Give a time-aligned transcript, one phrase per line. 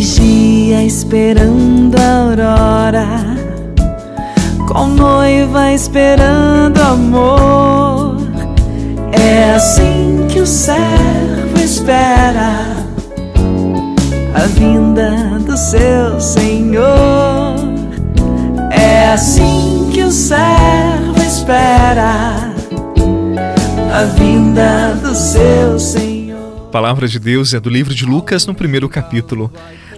[0.00, 3.06] Vigia esperando a aurora,
[4.66, 8.16] com noiva esperando amor.
[9.12, 12.64] É assim que o servo espera
[14.34, 17.56] a vinda do seu Senhor.
[18.70, 22.54] É assim que o servo espera
[23.92, 26.20] a vinda do seu Senhor.
[26.72, 29.52] Palavra de Deus é do livro de Lucas, no primeiro capítulo.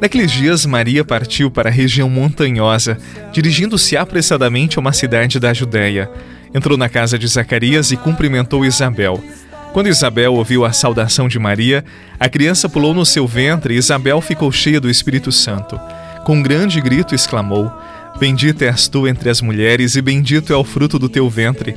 [0.00, 2.96] Naqueles dias, Maria partiu para a região montanhosa,
[3.32, 6.08] dirigindo-se apressadamente a uma cidade da Judéia.
[6.54, 9.22] Entrou na casa de Zacarias e cumprimentou Isabel.
[9.72, 11.84] Quando Isabel ouviu a saudação de Maria,
[12.18, 15.78] a criança pulou no seu ventre e Isabel ficou cheia do Espírito Santo.
[16.24, 17.70] Com um grande grito exclamou:
[18.18, 21.74] Bendita és tu entre as mulheres e bendito é o fruto do teu ventre.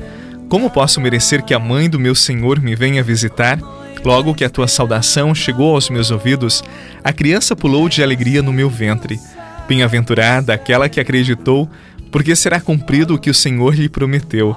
[0.48, 3.60] Como posso merecer que a mãe do meu Senhor me venha visitar?
[4.04, 6.64] Logo que a tua saudação chegou aos meus ouvidos,
[7.04, 9.20] a criança pulou de alegria no meu ventre.
[9.68, 11.70] Bem-aventurada aquela que acreditou,
[12.12, 14.56] porque será cumprido o que o Senhor lhe prometeu.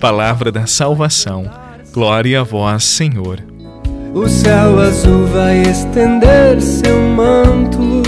[0.00, 1.50] Palavra da salvação.
[1.92, 3.42] Glória a vós, Senhor.
[4.14, 8.02] O céu azul vai estender seu manto.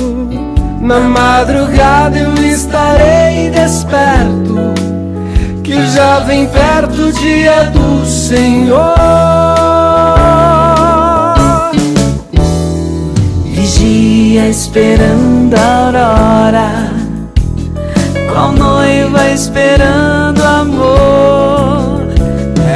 [0.80, 4.72] Na madrugada eu estarei desperto.
[5.62, 9.57] Que já vem perto o dia do Senhor.
[13.68, 16.90] Vigia esperando a aurora,
[18.32, 22.08] qual noiva esperando amor.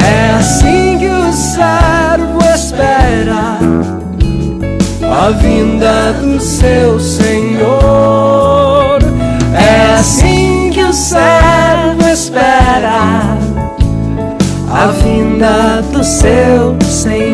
[0.05, 3.59] É assim que o servo espera
[5.11, 8.99] a vinda do seu Senhor.
[9.55, 13.39] É assim que o servo espera
[14.71, 17.32] a vinda do seu Senhor.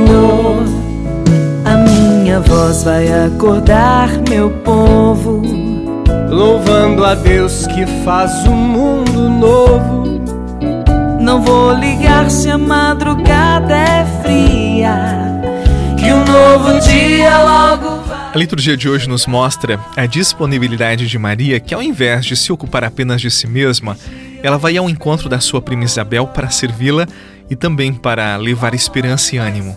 [2.69, 5.41] Voz vai acordar meu povo,
[6.28, 10.20] Louvando a Deus que faz o mundo novo.
[11.19, 15.41] não vou ligar se a madrugada é fria,
[15.98, 18.03] que um novo dia logo.
[18.34, 22.53] A liturgia de hoje nos mostra a disponibilidade de Maria, que ao invés de se
[22.53, 23.97] ocupar apenas de si mesma,
[24.42, 27.06] ela vai ao encontro da sua prima Isabel para servi-la
[27.48, 29.75] e também para levar esperança e ânimo.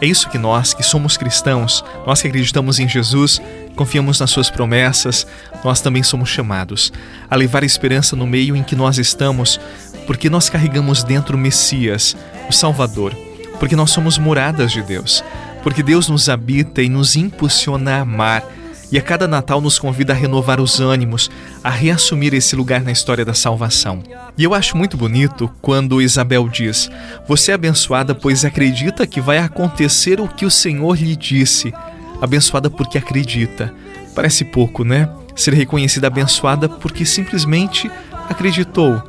[0.00, 3.40] É isso que nós, que somos cristãos, nós que acreditamos em Jesus,
[3.74, 5.26] confiamos nas suas promessas,
[5.64, 6.92] nós também somos chamados
[7.30, 9.58] a levar esperança no meio em que nós estamos,
[10.06, 12.14] porque nós carregamos dentro o Messias,
[12.48, 13.14] o Salvador,
[13.58, 15.24] porque nós somos moradas de Deus,
[15.62, 18.44] porque Deus nos habita e nos impulsiona a amar.
[18.90, 21.28] E a cada Natal nos convida a renovar os ânimos,
[21.62, 24.02] a reassumir esse lugar na história da salvação.
[24.38, 26.88] E eu acho muito bonito quando Isabel diz:
[27.26, 31.74] Você é abençoada, pois acredita que vai acontecer o que o Senhor lhe disse.
[32.20, 33.74] Abençoada porque acredita.
[34.14, 35.08] Parece pouco, né?
[35.34, 37.90] Ser reconhecida abençoada porque simplesmente
[38.28, 39.02] acreditou.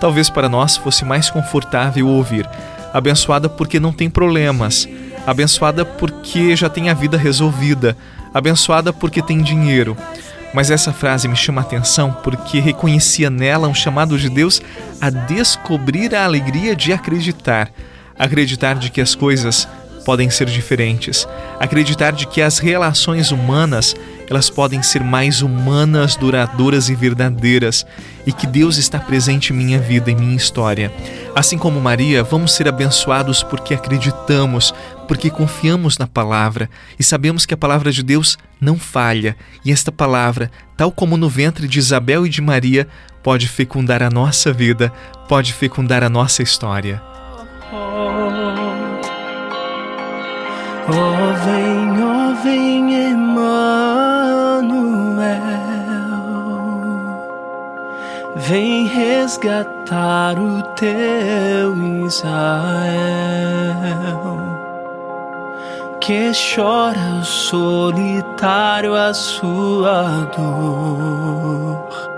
[0.00, 2.48] Talvez para nós fosse mais confortável ouvir:
[2.92, 4.88] Abençoada porque não tem problemas.
[5.26, 7.96] Abençoada porque já tem a vida resolvida
[8.32, 9.96] abençoada porque tem dinheiro.
[10.52, 14.60] Mas essa frase me chama a atenção porque reconhecia nela um chamado de Deus
[15.00, 17.70] a descobrir a alegria de acreditar.
[18.18, 19.68] Acreditar de que as coisas
[20.04, 21.26] podem ser diferentes.
[21.58, 23.94] Acreditar de que as relações humanas,
[24.28, 27.84] elas podem ser mais humanas, duradouras e verdadeiras
[28.26, 30.92] e que Deus está presente em minha vida, em minha história.
[31.34, 34.74] Assim como Maria, vamos ser abençoados porque acreditamos,
[35.06, 36.68] porque confiamos na palavra
[36.98, 39.36] e sabemos que a palavra de Deus não falha.
[39.64, 42.86] E esta palavra, tal como no ventre de Isabel e de Maria,
[43.22, 44.92] pode fecundar a nossa vida,
[45.28, 47.02] pode fecundar a nossa história.
[47.72, 48.69] Oh,
[50.88, 53.80] vem, oh, vem, Emmanuel.
[58.36, 61.76] Vem resgatar o teu
[62.06, 62.30] Israel.
[66.00, 72.10] Que chora solitário a sua dor.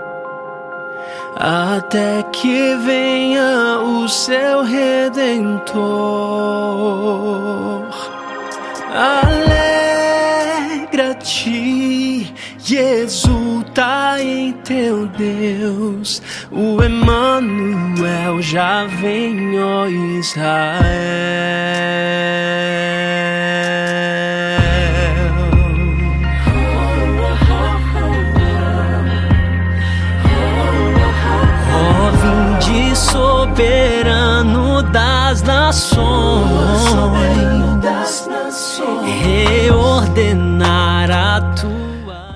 [1.35, 5.73] Até que venha o seu redentor.
[8.95, 9.73] Alegra-te
[12.69, 16.21] e exulta em teu Deus.
[16.51, 20.83] O Emmanuel já vem, ó Israel.
[31.73, 36.12] Ó, vinde soberano das nações,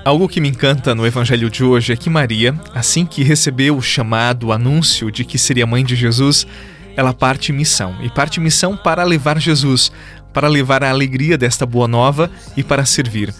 [0.08, 3.82] Algo que me encanta no evangelho de hoje é que Maria, assim que recebeu o
[3.82, 6.46] chamado, o anúncio de que seria mãe de Jesus,
[6.96, 7.94] ela parte missão.
[8.00, 9.92] E parte missão para levar Jesus,
[10.32, 13.34] para levar a alegria desta boa nova e para servir.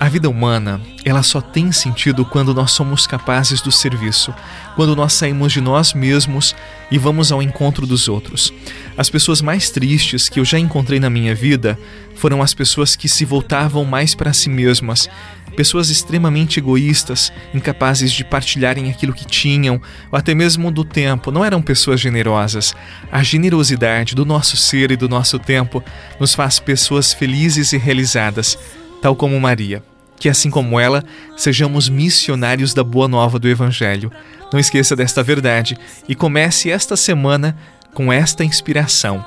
[0.00, 4.32] A vida humana, ela só tem sentido quando nós somos capazes do serviço,
[4.76, 6.54] quando nós saímos de nós mesmos
[6.88, 8.50] e vamos ao encontro dos outros.
[8.96, 11.76] As pessoas mais tristes que eu já encontrei na minha vida
[12.14, 15.10] foram as pessoas que se voltavam mais para si mesmas,
[15.58, 21.44] pessoas extremamente egoístas, incapazes de partilharem aquilo que tinham, ou até mesmo do tempo, não
[21.44, 22.76] eram pessoas generosas.
[23.10, 25.82] A generosidade do nosso ser e do nosso tempo
[26.20, 28.56] nos faz pessoas felizes e realizadas
[29.02, 29.82] tal como Maria.
[30.20, 31.02] Que assim como ela,
[31.36, 34.12] sejamos missionários da boa nova do Evangelho.
[34.52, 35.76] Não esqueça desta verdade
[36.08, 37.58] e comece esta semana
[37.92, 39.24] com esta inspiração.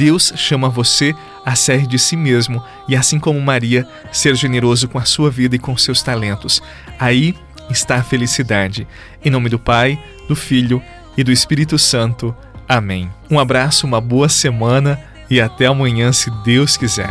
[0.00, 1.14] Deus chama você
[1.44, 5.56] a ser de si mesmo e, assim como Maria, ser generoso com a sua vida
[5.56, 6.62] e com seus talentos.
[6.98, 7.34] Aí
[7.68, 8.88] está a felicidade.
[9.22, 10.82] Em nome do Pai, do Filho
[11.18, 12.34] e do Espírito Santo.
[12.66, 13.10] Amém.
[13.30, 14.98] Um abraço, uma boa semana
[15.28, 17.10] e até amanhã, se Deus quiser.